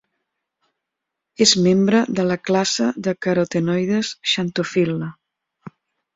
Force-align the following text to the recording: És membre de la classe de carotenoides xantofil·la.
És 1.45 1.53
membre 1.67 1.99
de 2.21 2.25
la 2.31 2.39
classe 2.51 2.89
de 3.09 3.15
carotenoides 3.27 4.11
xantofil·la. 4.35 5.13